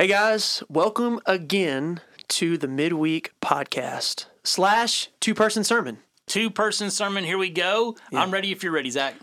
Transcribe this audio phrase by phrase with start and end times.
[0.00, 5.98] Hey guys, welcome again to the midweek podcast slash two person sermon.
[6.26, 7.24] Two person sermon.
[7.24, 7.98] Here we go.
[8.10, 9.14] I'm ready if you're ready, Zach.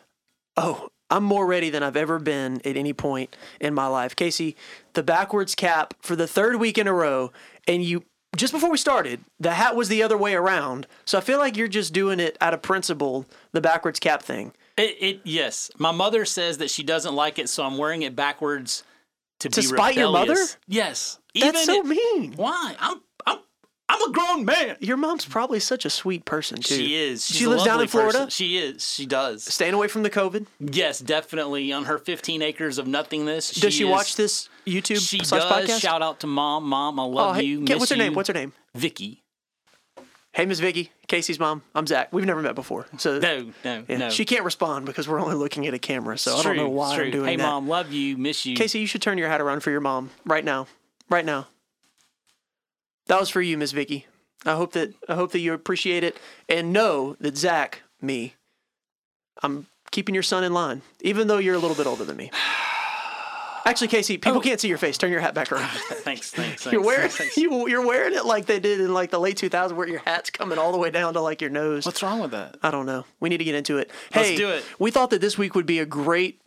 [0.55, 4.15] Oh, I'm more ready than I've ever been at any point in my life.
[4.15, 4.55] Casey,
[4.93, 7.31] the backwards cap for the third week in a row,
[7.67, 8.03] and you
[8.35, 10.85] just before we started, the hat was the other way around.
[11.05, 14.53] So I feel like you're just doing it out of principle, the backwards cap thing.
[14.77, 15.71] It, it yes.
[15.79, 18.83] My mother says that she doesn't like it, so I'm wearing it backwards
[19.39, 20.35] to, To be spite your mother?
[20.67, 21.19] Yes.
[21.39, 22.33] That's so it- mean.
[22.35, 22.75] Why?
[22.79, 23.37] I'm I'm
[23.89, 24.75] I'm a grown man.
[24.81, 26.75] Your mom's probably such a sweet person too.
[26.75, 27.25] She is.
[27.25, 28.17] She's she lives down in Florida.
[28.17, 28.29] person.
[28.31, 28.85] She is.
[28.85, 29.43] She does.
[29.43, 30.45] Staying away from the COVID.
[30.59, 31.71] Yes, definitely.
[31.71, 33.51] On her 15 acres of nothingness.
[33.51, 35.31] Does she is- watch this YouTube She does.
[35.31, 35.79] podcast?
[35.79, 36.65] Shout out to mom.
[36.65, 37.61] Mom, I oh, love hey, you.
[37.61, 38.03] Miss what's her you.
[38.03, 38.13] name?
[38.13, 38.51] What's her name?
[38.75, 39.23] Vicky.
[40.37, 41.63] Hey, Miss Vicky, Casey's mom.
[41.73, 42.13] I'm Zach.
[42.13, 44.09] We've never met before, so No, no, yeah, no.
[44.11, 46.15] she can't respond because we're only looking at a camera.
[46.15, 47.41] So It's I don't know why I'm doing Hey, that.
[47.41, 48.17] Hey, mom, love you.
[48.17, 48.55] Miss you.
[48.55, 50.67] Casey, you should turn your hat around for your mom right now.
[51.09, 51.47] Right now.
[53.07, 54.05] That was for you, Miss Vicky.
[54.45, 56.15] I hope that I hope that you appreciate it
[56.47, 58.35] and know that Zach, me,
[59.41, 62.29] I'm keeping your son in line, even though you're a little bit older than me.
[63.67, 64.41] Actually, Casey, people oh.
[64.41, 64.97] can't see your face.
[64.97, 65.69] Turn your hat back around.
[65.69, 66.65] Thanks, thanks, thanks.
[66.71, 67.35] You're wearing thanks.
[67.35, 70.29] you, you're wearing it like they did in like the late 2000s, where your hat's
[70.29, 71.85] coming all the way down to like your nose.
[71.85, 72.57] What's wrong with that?
[72.63, 73.05] I don't know.
[73.19, 73.91] We need to get into it.
[74.15, 74.63] Let's hey, do it.
[74.79, 76.41] We thought that this week would be a great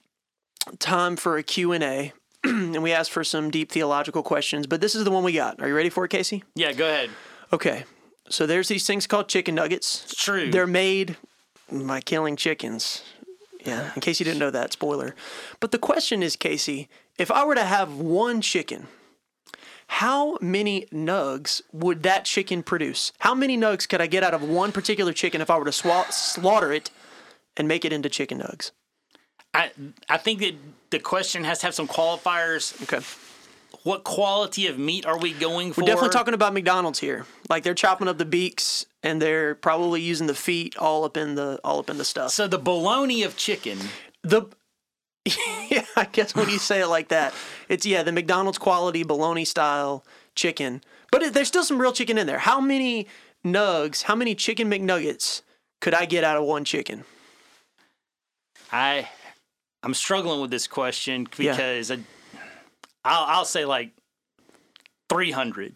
[0.78, 2.12] time for a Q&A.
[2.44, 5.60] and we asked for some deep theological questions, but this is the one we got.
[5.60, 6.42] Are you ready for it, Casey?
[6.54, 7.10] Yeah, go ahead.
[7.52, 7.84] Okay.
[8.30, 10.04] So there's these things called chicken nuggets.
[10.04, 10.50] It's true.
[10.50, 11.18] They're made
[11.70, 13.02] by killing chickens.
[13.64, 15.14] Yeah, in case you didn't know that, spoiler.
[15.60, 18.86] But the question is, Casey, if I were to have one chicken,
[19.88, 23.12] how many nugs would that chicken produce?
[23.18, 25.70] How many nugs could I get out of one particular chicken if I were to
[25.72, 26.90] swa- slaughter it
[27.56, 28.70] and make it into chicken nugs?
[29.52, 29.72] I
[30.08, 30.54] I think that
[30.90, 32.80] the question has to have some qualifiers.
[32.84, 33.04] Okay.
[33.82, 35.80] What quality of meat are we going for?
[35.80, 37.24] We're definitely talking about McDonald's here.
[37.48, 41.34] Like they're chopping up the beaks and they're probably using the feet all up in
[41.34, 42.30] the all up in the stuff.
[42.32, 43.78] So the bologna of chicken.
[44.22, 44.42] The
[45.70, 47.32] yeah, I guess when you say it like that,
[47.68, 50.04] it's yeah, the McDonald's quality bologna style
[50.34, 50.82] chicken.
[51.10, 52.38] But it, there's still some real chicken in there.
[52.38, 53.06] How many
[53.44, 54.02] nugs?
[54.02, 55.42] How many chicken McNuggets
[55.80, 57.04] could I get out of one chicken?
[58.72, 59.08] I
[59.82, 61.52] I'm struggling with this question Yeah.
[61.52, 61.98] because I,
[63.04, 63.92] I'll I'll say like
[65.08, 65.74] 300.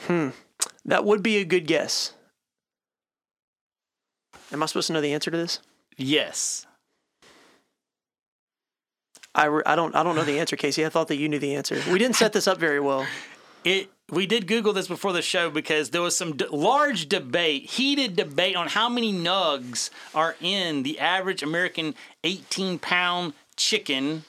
[0.00, 0.28] Hmm.
[0.84, 2.12] That would be a good guess.
[4.52, 5.60] Am I supposed to know the answer to this?
[5.96, 6.66] Yes.
[9.34, 10.84] I, re- I don't I don't know the answer, Casey.
[10.84, 11.80] I thought that you knew the answer.
[11.90, 13.06] We didn't set this up very well.
[13.64, 17.68] It we did Google this before the show because there was some d- large debate,
[17.68, 24.24] heated debate on how many nugs are in the average American 18 pound chicken.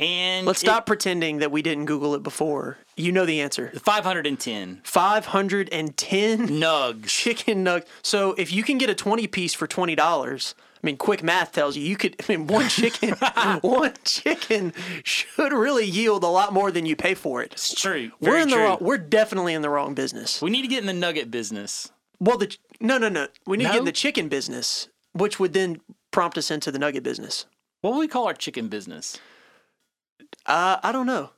[0.00, 2.78] And Let's it- stop pretending that we didn't Google it before.
[2.96, 3.70] You know the answer.
[3.78, 7.06] 510 Five hundred and ten nugs.
[7.08, 7.84] chicken nug.
[8.02, 11.52] So if you can get a twenty piece for twenty dollars, I mean, quick math
[11.52, 12.16] tells you you could.
[12.20, 13.10] I mean, one chicken,
[13.60, 14.72] one chicken
[15.04, 17.52] should really yield a lot more than you pay for it.
[17.52, 18.10] It's true.
[18.20, 18.78] we're Very in the wrong.
[18.80, 20.40] We're definitely in the wrong business.
[20.42, 21.90] We need to get in the nugget business.
[22.18, 23.28] Well, the no, no, no.
[23.46, 26.78] We need to get in the chicken business, which would then prompt us into the
[26.78, 27.46] nugget business.
[27.80, 29.18] What would we call our chicken business?
[30.46, 31.30] Uh, I don't know.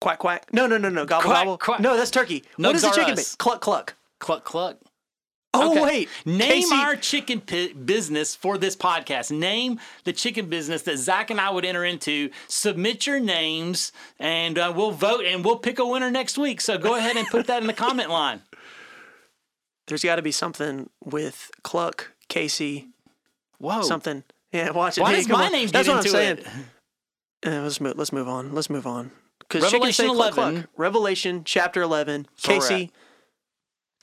[0.00, 0.52] Quack quack.
[0.52, 1.04] No, no, no, no.
[1.06, 1.58] Gobble Quack, gobble.
[1.58, 1.80] quack.
[1.80, 2.44] No, that's turkey.
[2.56, 3.12] what is the are chicken?
[3.14, 3.32] us.
[3.32, 3.38] bit?
[3.38, 3.94] Cluck cluck.
[4.18, 4.78] Cluck cluck.
[5.54, 5.82] Oh Okay.
[5.82, 6.08] wait.
[6.26, 9.30] Name Casey- our chicken pi- business for this podcast.
[9.30, 12.28] Name the chicken business that Zach and I would enter into.
[12.46, 16.60] Submit your names, and uh, we'll vote, and we'll pick a winner next week.
[16.60, 18.42] So go ahead and put that in the comment line.
[19.86, 22.88] There's got to be something with Cluck, Casey,
[23.58, 23.80] Whoa!
[23.82, 24.24] something.
[24.52, 25.02] Yeah, watch it.
[25.02, 26.38] Why Hey, does my name That's get what into I'm saying.
[26.38, 26.46] it?
[27.46, 27.96] Uh, let's move.
[27.96, 28.54] Let's move on.
[28.54, 29.12] Let's move on.
[29.38, 30.66] Because Revelation 11.
[30.76, 32.26] Revelation chapter 11.
[32.44, 32.92] where we're Casey.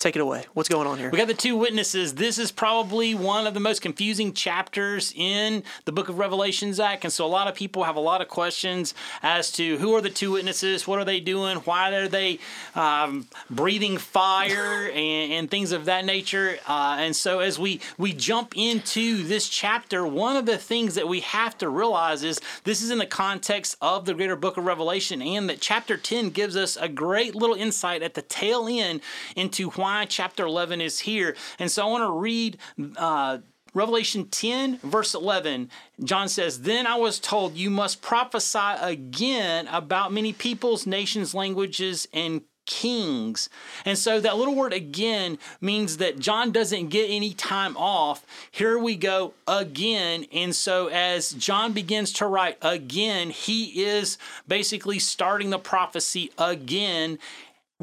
[0.04, 0.44] Take it away.
[0.54, 1.10] What's going on here?
[1.10, 2.16] We got the two witnesses.
[2.16, 7.06] This is probably one of the most confusing chapters in the book of Revelation, Zach.
[7.06, 10.02] And so a lot of people have a lot of questions as to who are
[10.02, 12.40] the two witnesses, what are they doing, why are they
[12.76, 16.58] um, breathing fire, and, and things of that nature.
[16.68, 21.08] Uh, and so as we we jump into this chapter, one of the things that
[21.08, 24.66] we have to realize is this is in the context of the greater book of
[24.66, 29.00] Revelation, and that chapter 10 gives us a great little insight at the tail end
[29.38, 31.36] into why chapter 11 is here.
[31.60, 32.58] And so I want to read.
[32.98, 33.40] Uh,
[33.76, 35.72] Revelation 10, verse 11,
[36.04, 42.08] John says, Then I was told, You must prophesy again about many peoples, nations, languages,
[42.14, 43.50] and kings.
[43.86, 48.26] And so that little word again means that John doesn't get any time off.
[48.52, 50.26] Here we go again.
[50.32, 54.18] And so as John begins to write again, he is
[54.48, 57.20] basically starting the prophecy again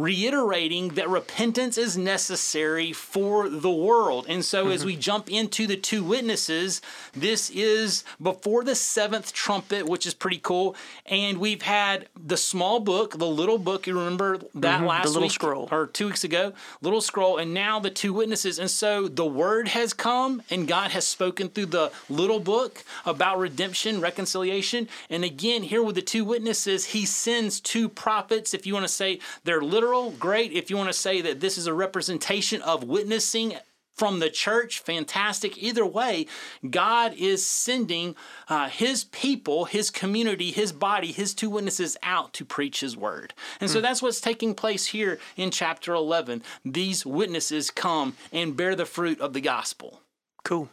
[0.00, 4.24] reiterating that repentance is necessary for the world.
[4.28, 4.72] And so, mm-hmm.
[4.72, 6.80] as we jump into the two witnesses,
[7.12, 10.74] this is before the seventh trumpet, which is pretty cool.
[11.04, 13.86] And we've had the small book, the little book.
[13.86, 14.86] You remember that mm-hmm.
[14.86, 18.14] last the little week scroll or two weeks ago, little scroll, and now the two
[18.14, 18.58] witnesses.
[18.58, 23.38] And so, the word has come, and God has spoken through the little book about
[23.38, 24.88] redemption, reconciliation.
[25.10, 28.54] And again, here with the two witnesses, He sends two prophets.
[28.54, 30.52] If you want to say they're literal literal, great.
[30.52, 33.56] If you want to say that this is a representation of witnessing
[33.96, 35.60] from the church, fantastic.
[35.62, 36.26] Either way,
[36.68, 38.14] God is sending
[38.48, 43.34] uh, His people, His community, His body, His two witnesses out to preach His word.
[43.60, 43.72] And mm.
[43.72, 43.82] so hmm.
[43.82, 46.42] that's what's taking place here in chapter 11.
[46.64, 50.00] These witnesses come and bear the fruit of the gospel.
[50.44, 50.70] Cool.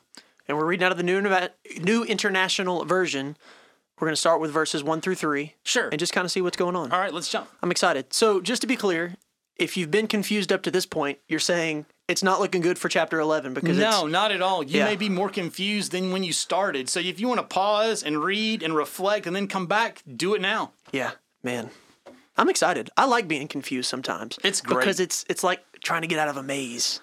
[0.47, 1.21] And we're reading out of the New,
[1.81, 3.35] New International Version.
[3.99, 5.55] We're going to start with verses one through three.
[5.63, 5.89] Sure.
[5.89, 6.91] And just kind of see what's going on.
[6.91, 7.49] All right, let's jump.
[7.63, 8.13] I'm excited.
[8.13, 9.15] So, just to be clear,
[9.55, 12.89] if you've been confused up to this point, you're saying it's not looking good for
[12.89, 14.63] chapter 11 because no, not at all.
[14.63, 14.85] You yeah.
[14.85, 16.89] may be more confused than when you started.
[16.89, 20.35] So, if you want to pause and read and reflect and then come back, do
[20.35, 20.73] it now.
[20.91, 21.11] Yeah,
[21.41, 21.71] man.
[22.37, 22.91] I'm excited.
[22.95, 24.37] I like being confused sometimes.
[24.43, 27.01] It's great because it's it's like trying to get out of a maze.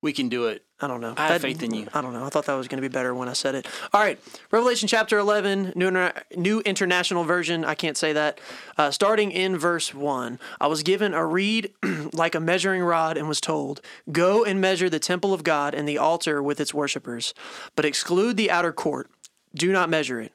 [0.00, 0.64] We can do it.
[0.78, 1.14] I don't know.
[1.16, 1.86] I have that, faith in you.
[1.94, 2.24] I don't know.
[2.24, 3.66] I thought that was going to be better when I said it.
[3.94, 4.18] All right.
[4.50, 7.64] Revelation chapter 11, New, New International Version.
[7.64, 8.40] I can't say that.
[8.76, 10.38] Uh, starting in verse 1.
[10.60, 11.72] I was given a reed
[12.12, 13.80] like a measuring rod and was told,
[14.12, 17.32] Go and measure the temple of God and the altar with its worshippers,
[17.74, 19.10] but exclude the outer court
[19.56, 20.32] do not measure it,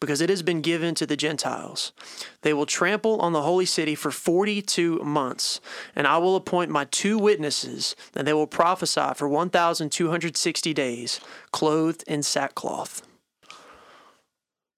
[0.00, 1.92] because it has been given to the Gentiles.
[2.42, 5.60] They will trample on the holy city for 42 months,
[5.94, 11.20] and I will appoint my two witnesses, and they will prophesy for 1,260 days,
[11.52, 13.02] clothed in sackcloth.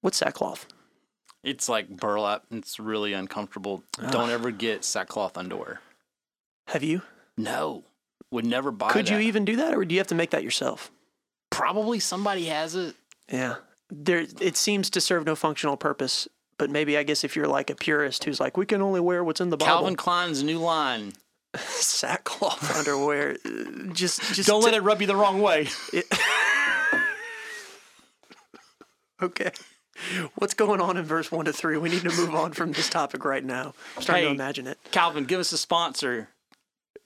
[0.01, 0.67] What's sackcloth?
[1.45, 2.45] It's like burlap.
[2.51, 3.83] It's really uncomfortable.
[4.11, 5.81] Don't ever get sackcloth underwear.
[6.69, 7.03] Have you?
[7.37, 7.85] No.
[8.31, 9.13] Would never buy Could that.
[9.13, 10.91] you even do that, or do you have to make that yourself?
[11.51, 12.95] Probably somebody has it.
[13.31, 13.57] Yeah
[13.93, 16.27] there it seems to serve no functional purpose.
[16.59, 19.25] But maybe I guess if you're like a purist who's like, we can only wear
[19.25, 19.73] what's in the Bible.
[19.73, 21.13] Calvin Klein's new line.
[21.57, 23.37] Sackcloth underwear.
[23.45, 25.69] Uh, just, just don't let it rub you the wrong way.
[25.93, 26.07] It,
[29.23, 29.51] okay.
[30.37, 31.77] What's going on in verse one to three?
[31.77, 33.75] We need to move on from this topic right now.
[33.97, 34.79] I'm starting hey, to imagine it.
[34.91, 36.29] Calvin, give us a sponsor.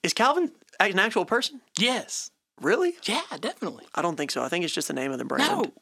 [0.03, 1.61] Is Calvin an actual person?
[1.77, 2.31] Yes.
[2.61, 2.95] Really?
[3.03, 3.85] Yeah, definitely.
[3.93, 4.41] I don't think so.
[4.41, 5.51] I think it's just the name of the brand.
[5.51, 5.73] No.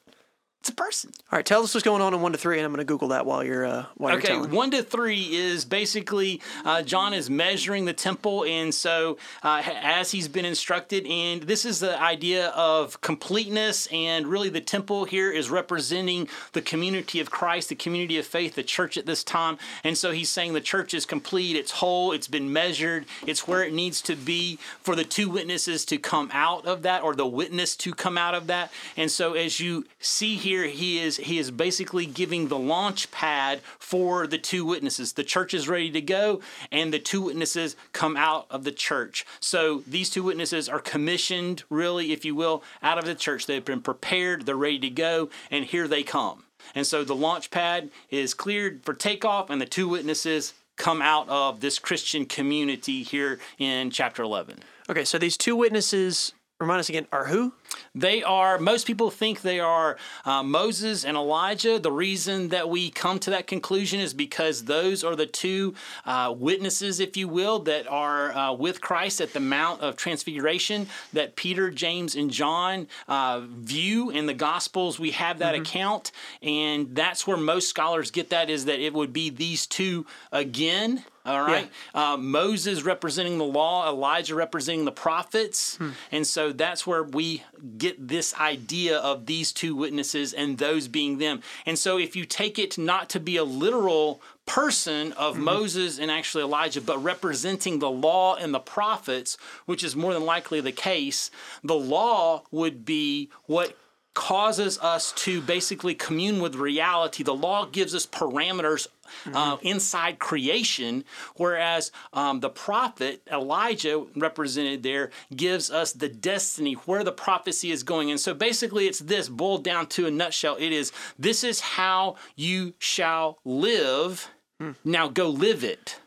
[0.65, 1.11] It's a person.
[1.31, 2.91] All right, tell us what's going on in one to three, and I'm going to
[2.91, 4.55] Google that while you're uh, while okay, you're telling.
[4.55, 10.09] one to three is basically uh, John is measuring the temple, and so uh, as
[10.09, 15.31] he's been instructed, and this is the idea of completeness, and really the temple here
[15.31, 19.59] is representing the community of Christ, the community of faith, the church at this time,
[19.83, 23.63] and so he's saying the church is complete, it's whole, it's been measured, it's where
[23.63, 27.27] it needs to be for the two witnesses to come out of that, or the
[27.27, 31.17] witness to come out of that, and so as you see here here he is
[31.17, 35.11] he is basically giving the launch pad for the two witnesses.
[35.11, 36.39] The church is ready to go,
[36.71, 39.25] and the two witnesses come out of the church.
[39.41, 43.45] So these two witnesses are commissioned, really, if you will, out of the church.
[43.47, 46.45] They've been prepared, they're ready to go, and here they come.
[46.73, 51.27] And so the launch pad is cleared for takeoff, and the two witnesses come out
[51.27, 54.59] of this Christian community here in chapter 11.
[54.89, 57.53] Okay, so these two witnesses, remind us again, are who?
[57.93, 61.79] They are, most people think they are uh, Moses and Elijah.
[61.79, 65.73] The reason that we come to that conclusion is because those are the two
[66.05, 70.87] uh, witnesses, if you will, that are uh, with Christ at the Mount of Transfiguration
[71.11, 74.97] that Peter, James, and John uh, view in the Gospels.
[74.97, 75.63] We have that mm-hmm.
[75.63, 80.05] account, and that's where most scholars get that is that it would be these two
[80.31, 81.69] again all right.
[81.93, 82.13] Yeah.
[82.13, 85.77] Uh, Moses representing the law, Elijah representing the prophets.
[85.77, 85.89] Hmm.
[86.11, 87.43] And so that's where we
[87.77, 91.41] get this idea of these two witnesses and those being them.
[91.65, 95.43] And so if you take it not to be a literal person of mm-hmm.
[95.45, 100.25] Moses and actually Elijah, but representing the law and the prophets, which is more than
[100.25, 101.31] likely the case,
[101.63, 103.75] the law would be what
[104.13, 107.21] causes us to basically commune with reality.
[107.21, 108.87] The law gives us parameters
[109.23, 109.35] mm-hmm.
[109.35, 111.03] uh, inside creation,
[111.35, 117.83] whereas um, the prophet Elijah, represented there, gives us the destiny where the prophecy is
[117.83, 118.11] going.
[118.11, 120.55] And so basically, it's this boiled down to a nutshell.
[120.59, 124.29] It is this is how you shall live.
[124.61, 124.75] Mm.
[124.83, 125.99] Now go live it.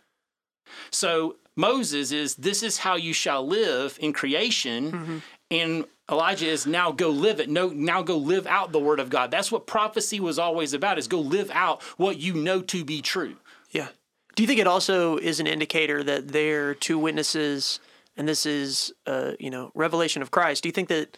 [0.91, 6.91] So Moses is this is how you shall live in creation, and Elijah is now
[6.91, 7.49] go live it.
[7.51, 9.31] No, now go live out the word of God.
[9.31, 13.03] That's what prophecy was always about: is go live out what you know to be
[13.03, 13.37] true.
[13.71, 13.89] Yeah.
[14.35, 17.81] Do you think it also is an indicator that they're two witnesses,
[18.17, 20.63] and this is, uh, you know, revelation of Christ?
[20.63, 21.17] Do you think that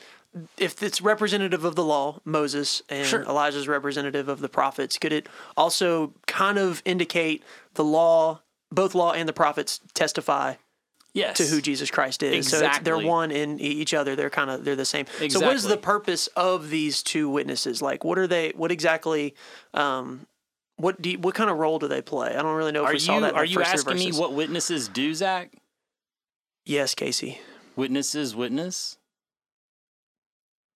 [0.56, 3.22] if it's representative of the law, Moses, and Sure.
[3.22, 7.42] Elijah's representative of the prophets, could it also kind of indicate
[7.74, 8.40] the law,
[8.72, 10.54] both law and the prophets testify
[11.12, 11.38] Yes.
[11.38, 12.48] to who Jesus Christ is?
[12.48, 14.14] So it's, they're one in each other.
[14.14, 15.06] They're kind of they're the same.
[15.06, 15.30] Exactly.
[15.30, 17.82] So what is the purpose of these two witnesses?
[17.82, 18.52] Like, what are they?
[18.54, 19.34] What exactly?
[19.74, 20.26] Um,
[20.76, 22.34] what do you, what kind of role do they play?
[22.34, 23.28] I don't really know if Are we saw you that.
[23.28, 25.52] in the are you asking me what witnesses do, Zach?
[26.64, 27.40] Yes, Casey.
[27.76, 28.96] Witnesses witness.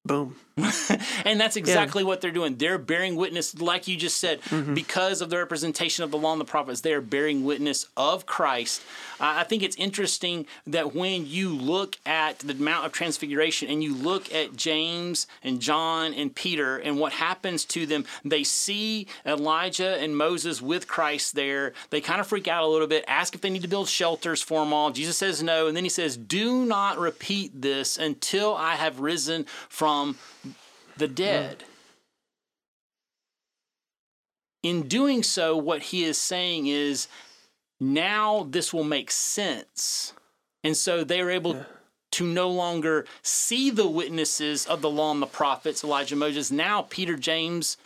[0.06, 0.36] Boom.
[1.24, 2.54] and that's exactly what they're doing.
[2.56, 4.74] They're bearing witness, like you just said, Mm-hmm.
[4.74, 6.82] because of the representation of the law and the prophets.
[6.82, 8.82] They are bearing witness of Christ.
[9.18, 13.82] Uh, I think it's interesting that when you look at the Mount of Transfiguration and
[13.82, 19.08] you look at James and John and Peter and what happens to them, they see
[19.26, 21.72] Elijah and Moses with Christ there.
[21.90, 24.40] They kind of freak out a little bit, ask if they need to build shelters
[24.42, 24.90] for them all.
[24.92, 29.46] Jesus says no, and then he says, "Do not repeat this until I have risen
[29.68, 29.93] from."
[30.96, 31.64] The dead.
[34.62, 37.06] In doing so, what he is saying is
[37.80, 40.14] now this will make sense.
[40.62, 41.66] And so they are able
[42.12, 46.50] to no longer see the witnesses of the law and the prophets, Elijah, Moses.
[46.50, 47.76] Now, Peter, James,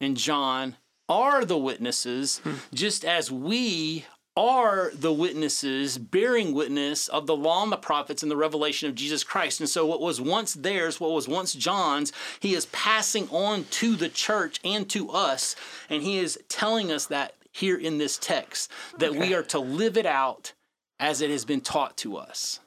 [0.00, 0.76] and John
[1.08, 2.54] are the witnesses, hmm.
[2.74, 4.06] just as we
[4.36, 8.94] are the witnesses bearing witness of the law and the prophets and the revelation of
[8.94, 9.60] Jesus Christ.
[9.60, 13.96] And so, what was once theirs, what was once John's, he is passing on to
[13.96, 15.56] the church and to us.
[15.88, 19.96] And he is telling us that here in this text, that we are to live
[19.96, 20.52] it out
[21.00, 22.60] as it has been taught to us.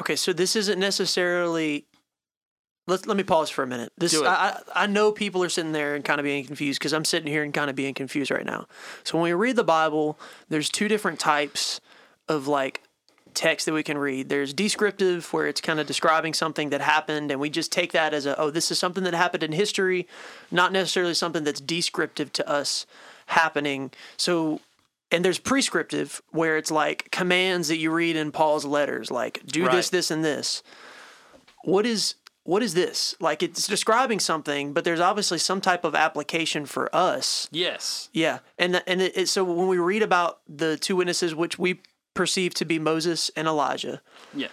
[0.00, 1.86] Okay, so this isn't necessarily.
[2.88, 3.92] Let let me pause for a minute.
[3.98, 4.26] This Do it.
[4.26, 7.04] I I I know people are sitting there and kind of being confused because I'm
[7.04, 8.66] sitting here and kind of being confused right now.
[9.04, 10.18] So when we read the Bible,
[10.48, 11.80] there's two different types
[12.28, 12.82] of like
[13.34, 14.30] text that we can read.
[14.30, 18.14] There's descriptive, where it's kind of describing something that happened, and we just take that
[18.14, 20.08] as a oh, this is something that happened in history,
[20.50, 22.86] not necessarily something that's descriptive to us
[23.26, 23.90] happening.
[24.16, 24.60] So
[25.10, 29.68] and there's prescriptive where it's like commands that you read in Paul's letters, like do
[29.68, 30.62] this, this, and this.
[31.64, 32.14] What is
[32.48, 33.14] what is this?
[33.20, 37.46] Like it's describing something, but there's obviously some type of application for us.
[37.52, 38.08] Yes.
[38.14, 41.82] Yeah, and th- and it, so when we read about the two witnesses, which we
[42.14, 44.00] perceive to be Moses and Elijah,
[44.34, 44.48] Yeah.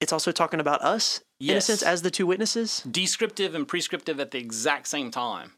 [0.00, 2.82] it's also talking about us in a sense as the two witnesses.
[2.90, 5.52] descriptive and prescriptive at the exact same time.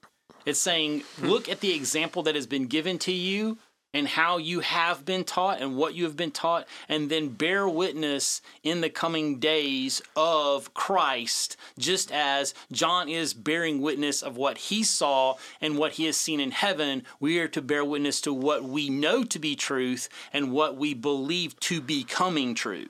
[0.44, 1.28] It's saying, hmm.
[1.28, 3.58] look at the example that has been given to you
[3.94, 7.68] and how you have been taught and what you have been taught, and then bear
[7.68, 14.58] witness in the coming days of Christ, just as John is bearing witness of what
[14.58, 17.04] he saw and what he has seen in heaven.
[17.20, 20.94] We are to bear witness to what we know to be truth and what we
[20.94, 22.86] believe to be coming true.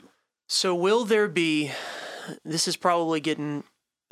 [0.49, 1.73] So will there be?
[2.45, 3.65] This is probably getting.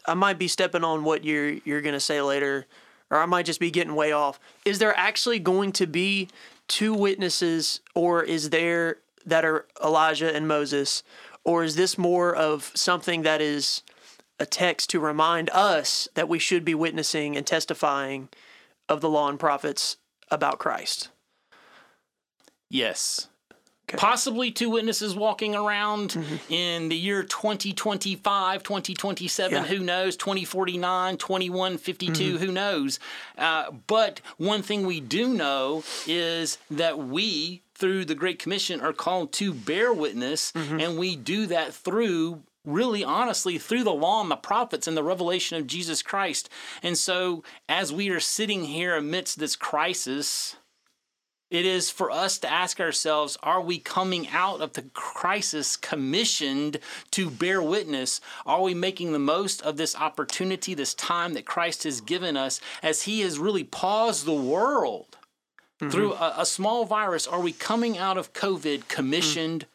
[0.06, 2.66] I might be stepping on what you're you're gonna say later,
[3.11, 4.40] or I might just be getting way off.
[4.64, 6.28] Is there actually going to be
[6.70, 11.02] two witnesses, or is there that are Elijah and Moses,
[11.44, 13.82] or is this more of something that is
[14.38, 18.28] a text to remind us that we should be witnessing and testifying
[18.88, 19.96] of the law and prophets
[20.30, 21.08] about Christ?
[22.70, 23.28] Yes.
[23.90, 23.99] Okay.
[23.99, 26.52] Possibly two witnesses walking around mm-hmm.
[26.52, 29.64] in the year 2025, 2027, Yeah.
[29.64, 32.44] who knows, 2049, 2152, mm-hmm.
[32.44, 33.00] who knows.
[33.37, 38.92] Uh, but one thing we do know is that we, through the Great Commission, are
[38.92, 40.78] called to bear witness, mm-hmm.
[40.78, 45.02] and we do that through really honestly through the law and the prophets and the
[45.02, 46.49] revelation of Jesus Christ.
[46.82, 50.56] And so, as we are sitting here amidst this crisis,
[51.50, 56.78] it is for us to ask ourselves are we coming out of the crisis commissioned
[57.11, 58.21] to bear witness?
[58.47, 62.61] Are we making the most of this opportunity, this time that Christ has given us
[62.83, 65.19] as He has really paused the world
[65.80, 65.90] mm-hmm.
[65.90, 67.26] through a, a small virus?
[67.26, 69.66] Are we coming out of COVID commissioned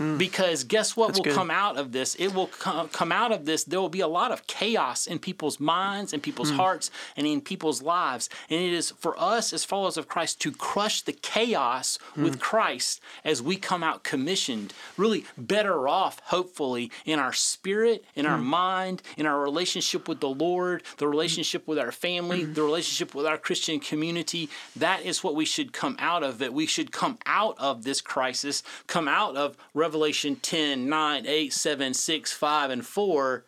[0.00, 0.16] Mm.
[0.16, 1.34] Because guess what will good.
[1.34, 2.14] come out of this?
[2.14, 3.64] It will co- come out of this.
[3.64, 6.56] There will be a lot of chaos in people's minds, in people's mm.
[6.56, 8.30] hearts, and in people's lives.
[8.48, 12.22] And it is for us as followers of Christ to crush the chaos mm.
[12.22, 18.24] with Christ as we come out commissioned, really better off, hopefully, in our spirit, in
[18.24, 23.14] our mind, in our relationship with the Lord, the relationship with our family, the relationship
[23.14, 24.48] with our Christian community.
[24.74, 26.54] That is what we should come out of it.
[26.54, 31.94] We should come out of this crisis, come out of Revelation 10, 9, 8, 7,
[31.94, 33.44] 6, 5, and 4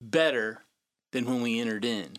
[0.00, 0.64] better
[1.12, 2.18] than when we entered in.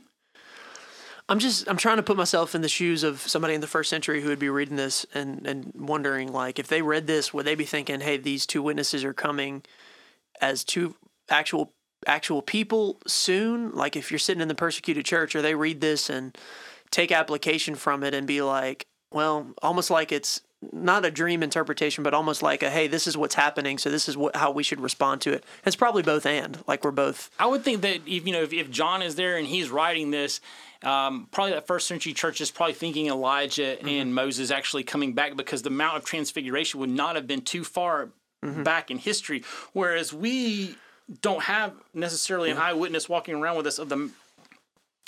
[1.30, 3.90] I'm just I'm trying to put myself in the shoes of somebody in the first
[3.90, 7.46] century who would be reading this and and wondering like if they read this would
[7.46, 9.62] they be thinking hey these two witnesses are coming
[10.42, 10.96] as two
[11.30, 11.72] actual
[12.08, 16.10] actual people soon like if you're sitting in the persecuted church or they read this
[16.10, 16.36] and
[16.90, 20.42] take application from it and be like well almost like it's
[20.74, 24.10] not a dream interpretation but almost like a hey this is what's happening so this
[24.10, 25.44] is what how we should respond to it.
[25.66, 28.54] It's probably both and like we're both I would think that if you know if,
[28.54, 30.42] if John is there and he's writing this,
[30.84, 35.36] um, probably that first century church is probably thinking Elijah and Moses actually coming back
[35.36, 38.10] because the Mount of Transfiguration would not have been too far
[38.42, 39.44] back in history.
[39.74, 40.76] Whereas we
[41.22, 44.10] don't have necessarily an eyewitness walking around with us of the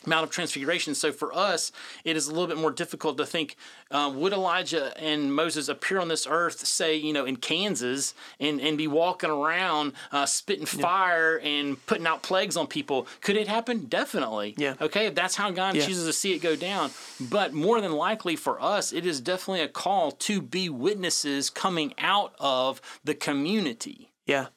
[0.05, 0.95] Mount of Transfiguration.
[0.95, 1.71] So for us,
[2.03, 3.55] it is a little bit more difficult to think
[3.91, 8.59] uh, would Elijah and Moses appear on this earth, say, you know, in Kansas and,
[8.59, 13.07] and be walking around uh, spitting fire and putting out plagues on people?
[13.21, 13.85] Could it happen?
[13.85, 14.55] Definitely.
[14.57, 14.73] Yeah.
[14.81, 15.85] Okay, if that's how God Yeah.
[15.85, 16.91] chooses to see it go down.
[17.19, 21.93] But more than likely for us, it is definitely a call to be witnesses coming
[21.97, 24.09] out of the community.
[24.25, 24.47] Yeah,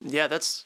[0.00, 0.64] yeah, that's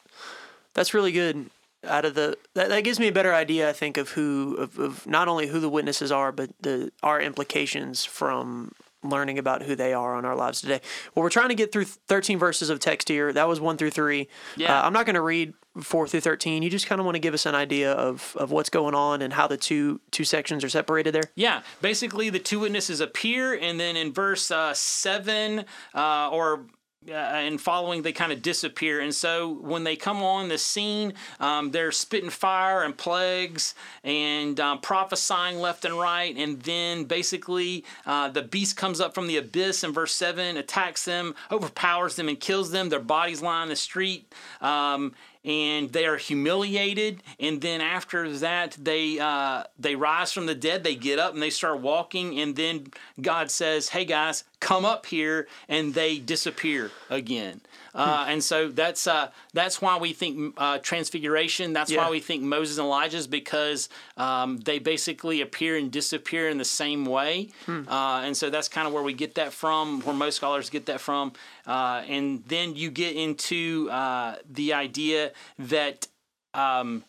[0.75, 1.50] that's really good.
[1.85, 4.78] Out of the that, that gives me a better idea, I think, of who of,
[4.78, 9.76] of not only who the witnesses are, but the our implications from learning about who
[9.76, 10.80] they are on our lives today.
[11.14, 13.32] Well, we're trying to get through 13 verses of text here.
[13.32, 14.28] That was one through three.
[14.56, 14.76] Yeah.
[14.76, 16.62] Uh, I'm not going to read four through 13.
[16.62, 19.23] You just kind of want to give us an idea of of what's going on
[19.23, 21.30] and how the two two sections are separated there.
[21.35, 26.66] Yeah, basically the two witnesses appear, and then in verse uh, seven uh, or
[27.06, 29.00] uh, and following, they kind of disappear.
[29.00, 34.58] And so when they come on the scene, um, they're spitting fire and plagues and
[34.58, 36.36] um, prophesying left and right.
[36.36, 41.04] And then basically uh, the beast comes up from the abyss in verse 7, attacks
[41.04, 42.88] them, overpowers them, and kills them.
[42.88, 44.32] Their bodies lie on the street.
[44.60, 45.14] Um,
[45.45, 47.23] and they are humiliated.
[47.38, 50.85] And then after that they uh, they rise from the dead.
[50.85, 52.38] They get up and they start walking.
[52.38, 52.88] And then
[53.21, 57.61] god says hey guys come up here and they disappear again
[57.98, 62.04] uh, and so that's uh, that's why we think uh, transfiguration that's Yeah.
[62.04, 66.64] why we think moses and elijah's because um, they basically appear and disappear in the
[66.82, 67.48] same way.
[67.66, 70.87] Uh, and so that's kind of where we get that from where most scholars get
[70.87, 71.32] that from.
[71.66, 76.06] Uh, and then you get into uh, the idea that
[76.54, 77.04] um,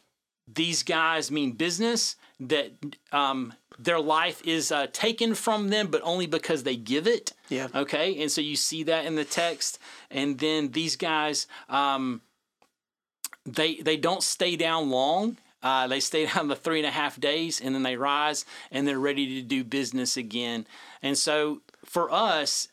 [0.54, 2.72] these guys mean business, that
[3.12, 7.34] um, their life is uh, taken from them, but only because they give it.
[7.50, 7.68] Yeah.
[7.74, 8.22] Okay.
[8.22, 9.80] And so you see that in the text.
[10.10, 12.22] And then these guys, um,
[13.46, 15.38] they they don't stay down long.
[15.62, 18.88] Uh, they stay down the three and a half days, and then they rise, and
[18.88, 20.66] they're ready to do business again.
[21.02, 22.70] And so for us,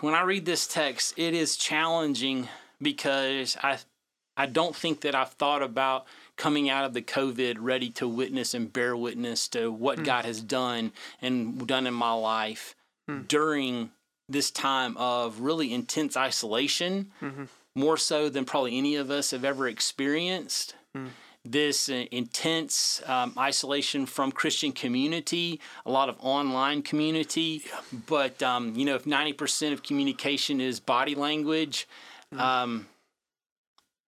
[0.00, 2.48] when I read this text, it is challenging
[2.80, 3.78] because I
[4.36, 8.52] I don't think that I've thought about coming out of the COVID ready to witness
[8.54, 12.74] and bear witness to what God has done and done in my life
[13.28, 13.90] during
[14.28, 17.10] this time of really intense isolation,
[17.74, 20.74] more so than probably any of us have ever experienced.
[21.44, 27.62] This uh, intense um, isolation from Christian community, a lot of online community,
[28.08, 31.86] but um, you know, if ninety percent of communication is body language,
[32.36, 32.88] um,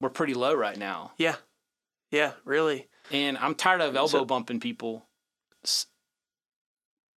[0.01, 1.13] we're pretty low right now.
[1.19, 1.37] Yeah,
[2.11, 2.89] yeah, really.
[3.11, 5.07] And I'm tired of elbow So- bumping people.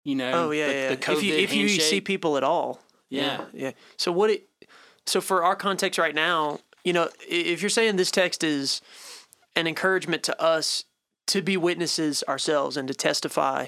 [0.05, 0.89] You know, Oh yeah, the, yeah.
[0.91, 3.45] the COVID if you if you see people at all, Yeah.
[3.53, 3.73] yeah.
[3.99, 4.49] So what it
[5.07, 8.81] so for our context right now, you know, if you're saying this text is
[9.57, 10.85] an encouragement to us
[11.27, 13.67] to be witnesses ourselves and to testify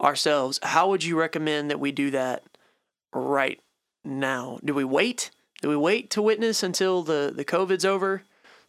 [0.00, 2.42] ourselves, how would you recommend that we do that
[3.14, 3.58] right
[4.04, 4.58] now?
[4.62, 5.30] Do we wait?
[5.62, 8.24] Do we wait to witness until the the COVID's over?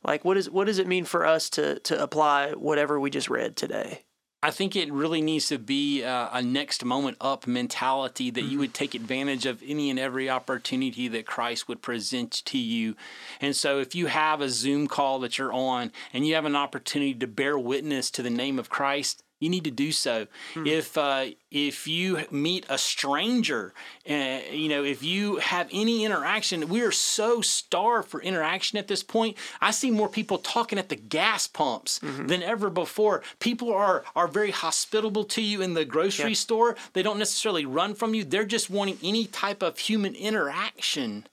[0.05, 3.29] Like what is what does it mean for us to to apply whatever we just
[3.29, 4.03] read today?
[4.43, 8.59] I think it really needs to be uh, a next moment up mentality that you
[8.59, 12.97] would take advantage of any and every opportunity that Christ would present to you.
[13.39, 16.57] And so, if you have a Zoom call that you're on and you have an
[16.57, 20.27] opportunity to bear witness to the name of Christ, you need to do so.
[20.55, 23.73] If uh, if you meet a stranger,
[24.09, 28.87] uh, you know, if you have any interaction, we are so starved for interaction at
[28.87, 29.37] this point.
[29.61, 33.21] I see more people talking at the gas pumps than ever before.
[33.39, 36.35] People are are very hospitable to you in the grocery Yeah.
[36.45, 36.75] store.
[36.93, 38.23] They don't necessarily run from you.
[38.23, 41.27] They're just wanting any type of human interaction.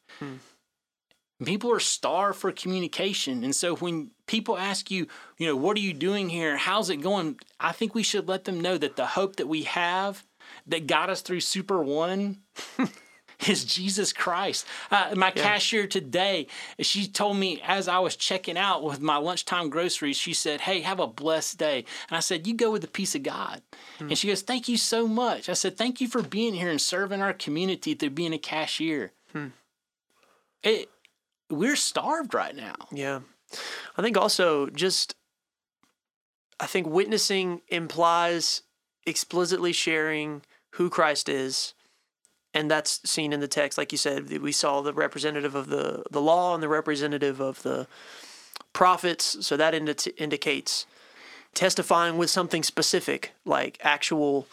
[1.45, 3.45] People are starved for communication.
[3.45, 5.07] And so when people ask you,
[5.39, 6.57] you know, what are you doing here?
[6.57, 7.39] How's it going?
[7.59, 10.25] I think we should let them know that the hope that we have
[10.67, 12.39] that got us through Super One
[13.49, 14.67] is Jesus Christ.
[14.91, 16.47] Uh, my cashier today,
[16.81, 20.81] she told me as I was checking out with my lunchtime groceries, she said, Hey,
[20.81, 21.85] have a blessed day.
[22.09, 23.63] And I said, You go with the peace of God.
[23.99, 25.49] And she goes, Thank you so much.
[25.49, 29.13] I said, Thank you for being here and serving our community through being a cashier.
[30.63, 30.91] It,
[31.51, 32.75] we're starved right now.
[32.93, 33.21] Yeah.
[33.97, 35.15] I think also just
[36.61, 38.63] I think witnessing implies
[39.07, 40.43] explicitly sharing
[40.75, 41.75] who Christ is.
[42.53, 44.29] And that's seen in the text, like you said.
[44.41, 47.87] We saw the representative of the, the law and the representative of the
[48.73, 49.47] prophets.
[49.47, 50.87] So that indi- indicates
[51.55, 54.47] testifying with something specific, like actual,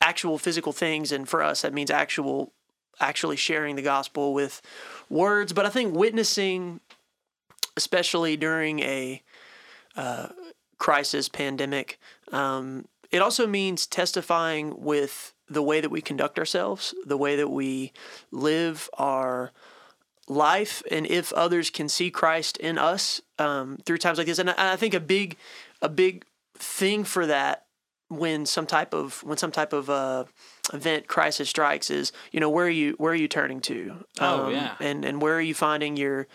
[0.00, 1.10] actual physical things.
[1.12, 2.52] And for us, that means actual,
[3.00, 4.62] actually sharing the gospel with
[5.08, 5.52] words.
[5.52, 6.80] But I think witnessing
[7.76, 9.22] especially during a
[9.96, 10.28] uh,
[10.78, 11.98] crisis pandemic.
[12.32, 17.48] Um, it also means testifying with the way that we conduct ourselves, the way that
[17.48, 17.92] we
[18.30, 19.50] live our
[20.28, 24.38] life, and if others can see Christ in us um, through times like this.
[24.38, 25.36] And I, I think a big,
[25.82, 27.66] a big thing for that
[28.10, 30.24] when some type of when some type of uh,
[30.74, 34.04] event crisis strikes is you know where are you where are you turning to?
[34.20, 34.74] Oh, Um, yeah.
[34.80, 36.26] and and where are you finding your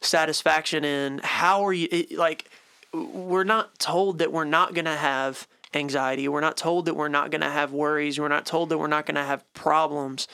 [0.00, 1.20] satisfaction in?
[1.24, 2.50] How are you it, like
[2.92, 6.28] we're not told that we're not going to have anxiety.
[6.28, 8.18] We're not told that we're not going to have worries.
[8.20, 10.28] We're not told that we're not going to have problems.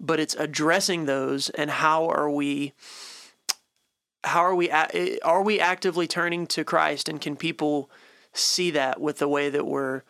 [0.00, 2.72] But it's addressing those and how are we
[4.24, 7.90] how are we are we actively turning to Christ and can people
[8.32, 10.02] see that with the way that we're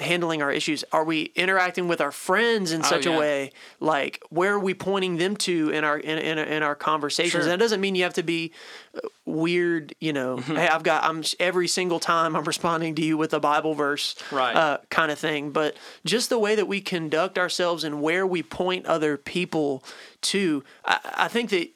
[0.00, 3.16] handling our issues are we interacting with our friends in such yeah.
[3.16, 6.76] a way like where are we pointing them to in our in, in, in our
[6.76, 7.40] conversations Sure.
[7.42, 8.52] and that doesn't mean you have to be
[8.94, 13.16] uh, weird you know hey i've got i'm every single time i'm responding to you
[13.16, 14.54] with a bible verse Right.
[14.54, 18.44] uh, kind of thing but just the way that we conduct ourselves and where we
[18.44, 19.82] point other people
[20.20, 21.70] to i, I think that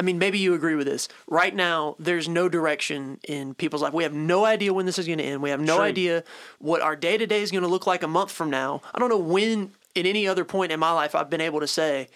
[0.00, 1.08] I mean, maybe you agree with this.
[1.26, 3.92] Right now, there's no direction in people's life.
[3.92, 5.42] We have no idea when this is going to end.
[5.42, 5.84] We have no True.
[5.84, 6.24] idea
[6.58, 8.80] what our day to day is going to look like a month from now.
[8.94, 11.66] I don't know when, at any other point in my life, I've been able to
[11.66, 12.08] say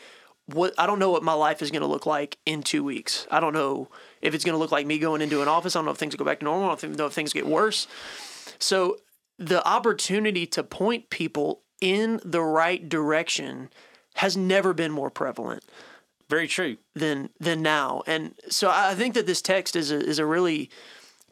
[0.47, 3.27] what I don't know what my life is going to look like in two weeks.
[3.31, 3.89] I don't know
[4.23, 5.77] if it's going to look like me going into an office.
[5.77, 6.71] I don't know if things go back to normal.
[6.71, 7.87] I don't know if things get worse.
[8.59, 8.97] So
[9.39, 13.69] the opportunity to point people in the right direction
[14.15, 15.63] has never been more prevalent
[16.29, 16.77] Very true.
[16.95, 18.03] than than now.
[18.07, 20.71] And so I think that this text is a, is a really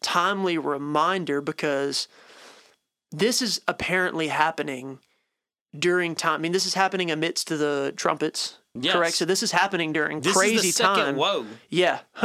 [0.02, 2.08] timely reminder because
[3.12, 4.98] this is apparently happening
[5.78, 6.40] during time.
[6.40, 8.94] I mean, this is happening amidst the trumpets, Yes.
[8.94, 9.14] correct?
[9.16, 11.16] So this is happening during This crazy is the second time.
[11.16, 11.46] whoa.
[11.68, 12.00] Yeah.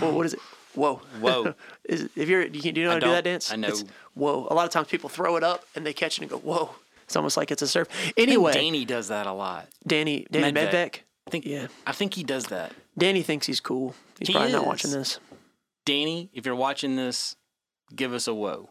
[0.00, 0.40] well, what is it?
[0.74, 0.96] Whoa.
[1.20, 1.54] Whoa.
[1.88, 3.50] Is if you're do you, do you know how to do that dance?
[3.50, 3.68] I know.
[3.68, 4.46] It's whoa.
[4.48, 6.70] A lot of times people throw it up and they catch it and go whoa.
[7.04, 7.88] It's almost like it's a surf.
[8.16, 9.66] Anyway, Danny does that a lot.
[9.86, 10.70] Danny Danny Medved.
[10.70, 10.98] Medved.
[11.28, 11.66] I think Yeah.
[11.86, 12.72] I think he does that.
[12.96, 13.94] Danny thinks he's cool.
[14.18, 14.66] He's He probably not is.
[14.66, 15.20] watching this.
[15.84, 17.36] Danny, if you're watching this,
[17.94, 18.70] give us a whoa.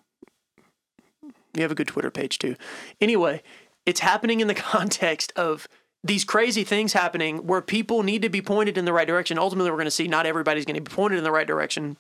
[1.54, 2.56] You have a good Twitter page too.
[3.02, 3.42] Anyway,
[3.86, 5.68] it's happening in the context of
[6.04, 9.38] these crazy things happening where people need to be pointed in the right direction.
[9.38, 11.98] Ultimately, we're going to see not everybody's going to be pointed in the right direction.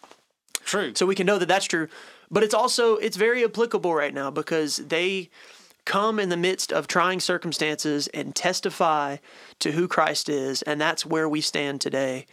[0.65, 0.93] True.
[0.95, 1.87] So we can know that that's true.
[2.29, 5.29] But it's also it's very applicable right now because they
[5.87, 9.15] come in the midst of trying circumstances and testify
[9.59, 12.25] to who Christ is, and that's where we stand today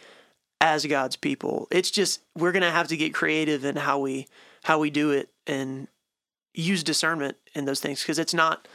[0.60, 1.68] as God's people.
[1.70, 4.26] It's just we're gonna have to get creative in how we
[4.64, 5.86] how we do it and
[6.52, 8.66] use discernment in those things because it's not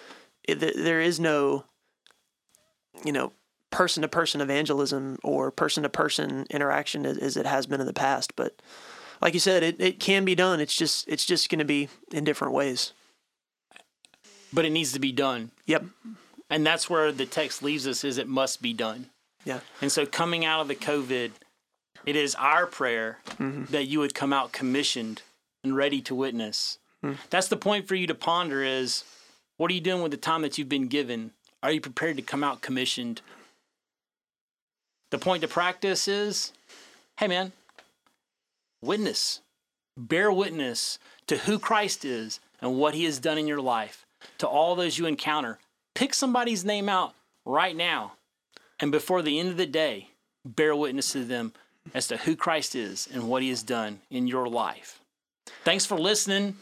[0.47, 1.65] there is no
[3.03, 3.33] you know
[3.71, 7.87] person to person evangelism or person to person interaction as, as it has been in
[7.87, 8.61] the past but
[9.21, 11.87] like you said it, it can be done it's just it's just going to be
[12.11, 12.93] in different ways
[14.51, 15.51] but it needs to be done.
[15.65, 15.83] yep
[16.49, 19.09] And that's where the text leaves us is it must be done.
[19.45, 21.31] yeah And so coming out of the COVID,
[22.05, 23.65] it is our prayer mm-hmm.
[23.65, 25.21] that you would come out commissioned
[25.63, 26.79] and ready to witness.
[27.03, 27.13] Hmm.
[27.29, 29.03] That's the point for you to ponder is
[29.57, 31.31] what are you doing with the time that you've been given?
[31.61, 33.21] Are you prepared to come out commissioned?
[35.11, 36.53] The point to practice is,
[37.17, 37.51] hey man,
[38.81, 39.41] witness.
[39.97, 42.39] Bear witness to who Christ is.
[42.61, 44.05] and what He has done in your life,
[44.39, 45.59] to all those you encounter,
[45.95, 47.13] pick somebody's name out
[47.45, 48.13] right now.
[48.79, 50.09] And before the end of the day,
[50.45, 51.53] bear witness to them
[51.93, 55.01] as to who Christ is and what He has done in your life.
[55.63, 56.55] Thanks for listening.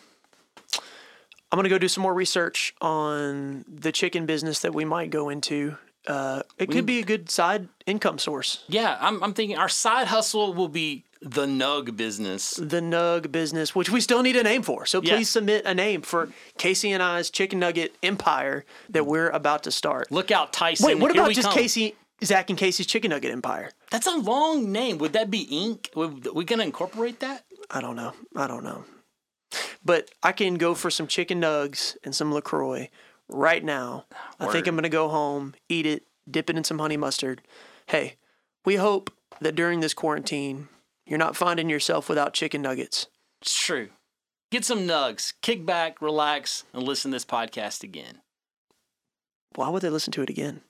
[1.52, 5.30] I'm gonna go do some more research on the chicken business that we might go
[5.30, 5.78] into.
[6.06, 8.64] Uh, it could be a good side income source.
[8.70, 12.52] Yeah, I'm, I'm thinking our side hustle will be the nug business.
[12.52, 14.86] The Nug business, which we still need a name for.
[14.86, 19.64] So please submit a name for Casey and I's chicken nugget empire that we're about
[19.64, 20.12] to start.
[20.12, 20.86] Look out, Tyson.
[20.86, 21.58] Wait, what Here about just come.
[21.58, 23.72] Casey, Zach, and Casey's chicken nugget empire?
[23.92, 24.98] That's a long name.
[25.00, 25.96] Would that be Inc?
[25.96, 27.44] Would we gonna incorporate that?
[27.70, 28.14] I don't know.
[28.36, 28.86] I don't know.
[29.84, 32.90] But I can go for some chicken nugs and some LaCroix
[33.30, 34.06] right now.
[34.40, 37.42] I think I'm going to go home, eat it, dip it in some honey mustard.
[37.88, 38.16] Hey,
[38.66, 40.68] we hope that during this quarantine,
[41.08, 43.08] you're not finding yourself without chicken nuggets.
[43.42, 43.90] It's true.
[44.52, 48.22] Get some nugs, kick back, relax, and listen to this podcast again.
[49.56, 50.62] Why would they listen to it again?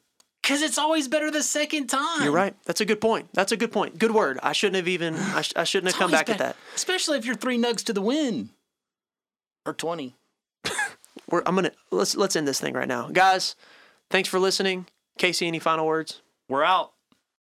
[0.44, 2.24] Cause it's always better the second time.
[2.24, 2.56] You're right.
[2.66, 3.28] That's a good point.
[3.34, 4.00] That's a good point.
[4.00, 4.40] Good word.
[4.42, 6.56] I shouldn't have even, I, sh- I shouldn't have come back at that.
[6.74, 8.52] Especially if you're three nugs to the win.
[9.66, 10.16] Or twenty.
[11.30, 13.10] We're, I'm going to, let's, let's end this thing right now.
[13.10, 13.56] Guys,
[14.10, 14.86] thanks for listening.
[15.18, 16.22] Casey, any final words?
[16.48, 16.94] We're out.